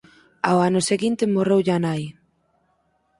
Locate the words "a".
1.77-1.79